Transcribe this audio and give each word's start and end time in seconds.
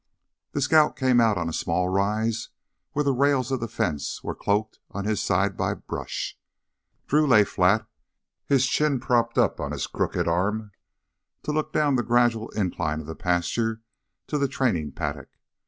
The 0.53 0.61
scout 0.61 0.95
came 0.95 1.21
out 1.21 1.37
on 1.37 1.47
a 1.47 1.53
small 1.53 1.87
rise 1.87 2.49
where 2.93 3.05
the 3.05 3.13
rails 3.13 3.51
of 3.51 3.59
the 3.59 3.67
fence 3.67 4.23
were 4.23 4.33
cloaked 4.33 4.79
on 4.89 5.05
his 5.05 5.21
side 5.21 5.55
by 5.55 5.75
brush. 5.75 6.39
Drew 7.05 7.27
lay 7.27 7.43
flat, 7.43 7.85
his 8.47 8.65
chin 8.65 8.99
propped 8.99 9.37
upon 9.37 9.73
his 9.73 9.85
crooked 9.85 10.27
arm 10.27 10.71
to 11.43 11.51
look 11.51 11.71
down 11.71 11.97
the 11.97 12.01
gradual 12.03 12.49
incline 12.55 12.99
of 13.01 13.05
the 13.05 13.13
pasture 13.13 13.83
to 14.25 14.39
the 14.39 14.47
training 14.47 14.91
paddock. 14.93 15.29